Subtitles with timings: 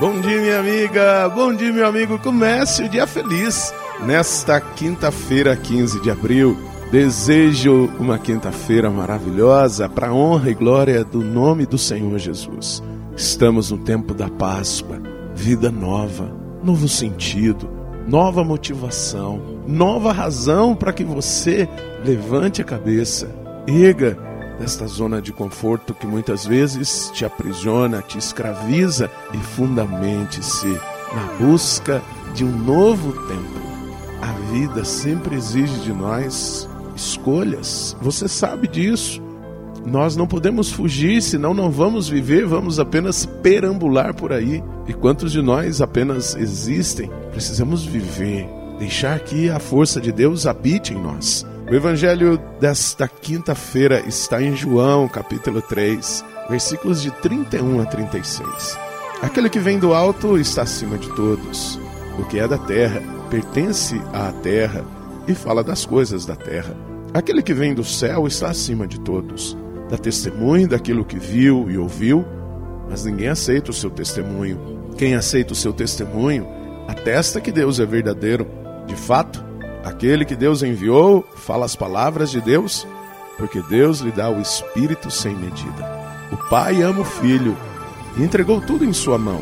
[0.00, 1.28] Bom dia, minha amiga.
[1.28, 2.18] Bom dia, meu amigo.
[2.18, 3.70] Comece o dia feliz
[4.02, 6.56] nesta quinta-feira, 15 de abril.
[6.90, 12.82] Desejo uma quinta-feira maravilhosa para honra e glória do nome do Senhor Jesus.
[13.14, 14.98] Estamos no tempo da Páscoa,
[15.34, 17.68] vida nova, novo sentido,
[18.08, 21.68] nova motivação, nova razão para que você
[22.02, 23.30] levante a cabeça,
[23.66, 24.16] erga
[24.60, 30.68] desta zona de conforto que muitas vezes te aprisiona, te escraviza e fundamente-se
[31.14, 32.02] na busca
[32.34, 33.58] de um novo tempo.
[34.20, 39.22] A vida sempre exige de nós escolhas, você sabe disso.
[39.86, 44.62] Nós não podemos fugir, senão não vamos viver, vamos apenas perambular por aí.
[44.86, 47.10] E quantos de nós apenas existem?
[47.32, 48.46] Precisamos viver,
[48.78, 51.46] deixar que a força de Deus habite em nós.
[51.70, 58.76] O evangelho desta quinta-feira está em João, capítulo 3, versículos de 31 a 36.
[59.22, 61.78] Aquele que vem do alto está acima de todos.
[62.18, 63.00] O que é da terra
[63.30, 64.84] pertence à terra
[65.28, 66.76] e fala das coisas da terra.
[67.14, 69.56] Aquele que vem do céu está acima de todos.
[69.88, 72.24] Dá testemunho daquilo que viu e ouviu,
[72.88, 74.90] mas ninguém aceita o seu testemunho.
[74.98, 76.48] Quem aceita o seu testemunho
[76.88, 78.44] atesta que Deus é verdadeiro.
[78.88, 79.49] De fato,
[79.84, 82.86] Aquele que Deus enviou fala as palavras de Deus,
[83.38, 86.00] porque Deus lhe dá o Espírito sem medida.
[86.30, 87.56] O Pai ama o Filho
[88.16, 89.40] e entregou tudo em sua mão.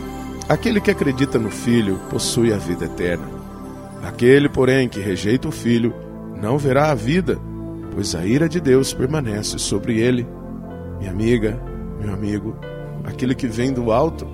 [0.49, 3.27] Aquele que acredita no Filho possui a vida eterna.
[4.03, 5.93] Aquele, porém, que rejeita o Filho
[6.41, 7.37] não verá a vida,
[7.93, 10.27] pois a ira de Deus permanece sobre ele.
[11.01, 11.61] Minha amiga,
[12.01, 12.57] meu amigo,
[13.05, 14.27] aquele que vem do alto,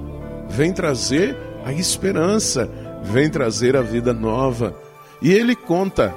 [0.51, 2.71] vem trazer a esperança,
[3.03, 4.84] vem trazer a vida nova
[5.25, 6.15] e ele conta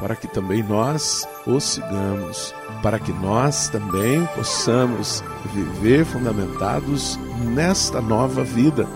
[0.00, 5.22] para que também nós o sigamos, para que nós também possamos
[5.54, 7.18] viver fundamentados
[7.54, 8.86] nesta nova vida.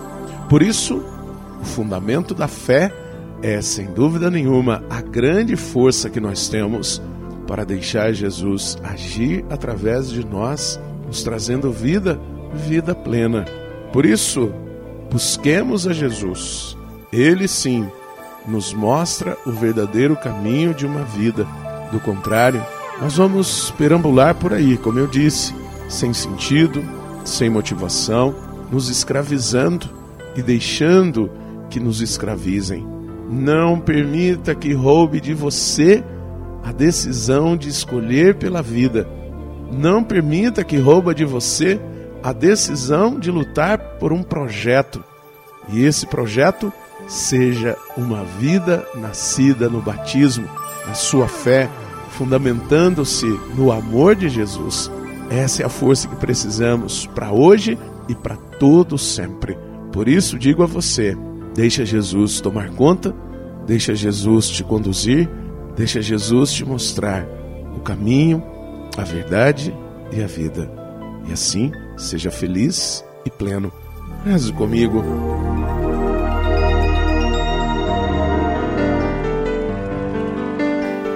[0.49, 1.05] Por isso,
[1.61, 2.91] o fundamento da fé
[3.43, 7.03] é, sem dúvida nenhuma, a grande força que nós temos
[7.47, 12.19] para deixar Jesus agir através de nós, nos trazendo vida,
[12.55, 13.45] vida plena.
[13.93, 14.51] Por isso,
[15.11, 16.79] busquemos a Jesus.
[17.13, 17.87] Ele sim
[18.47, 21.47] nos mostra o verdadeiro caminho de uma vida.
[21.93, 22.65] Do contrário,
[23.01, 25.55] nós vamos perambular por aí, como eu disse,
[25.89, 26.85] sem sentido,
[27.25, 28.35] sem motivação,
[28.71, 29.89] nos escravizando
[30.37, 31.31] e deixando
[31.69, 32.87] que nos escravizem.
[33.29, 36.03] Não permita que roube de você
[36.63, 39.09] a decisão de escolher pela vida.
[39.73, 41.81] Não permita que rouba de você
[42.23, 45.03] a decisão de lutar por um projeto.
[45.69, 46.73] E esse projeto
[47.11, 50.49] seja uma vida nascida no batismo,
[50.87, 51.69] na sua fé,
[52.11, 53.27] fundamentando-se
[53.57, 54.89] no amor de Jesus.
[55.29, 57.77] Essa é a força que precisamos para hoje
[58.09, 59.59] e para todo sempre.
[59.93, 61.17] Por isso digo a você:
[61.53, 63.13] deixa Jesus tomar conta,
[63.67, 65.29] deixa Jesus te conduzir,
[65.77, 67.27] deixa Jesus te mostrar
[67.77, 68.41] o caminho,
[68.97, 69.75] a verdade
[70.13, 70.71] e a vida.
[71.29, 73.73] E assim, seja feliz e pleno.
[74.25, 75.03] Reze comigo.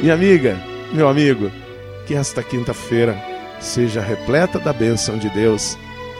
[0.00, 0.58] Minha amiga,
[0.94, 1.50] meu amigo,
[2.06, 3.14] que esta quinta-feira
[3.60, 5.76] seja repleta da bênção de Deus.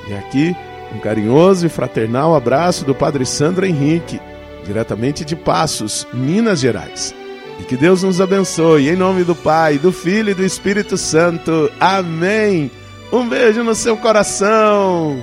[0.06, 0.54] E aqui,
[0.94, 4.20] um carinhoso e fraternal abraço do Padre Sandro Henrique,
[4.66, 7.14] diretamente de Passos, Minas Gerais.
[7.58, 11.72] E que Deus nos abençoe, em nome do Pai, do Filho e do Espírito Santo.
[11.80, 12.70] Amém.
[13.10, 15.22] Um beijo no seu coração.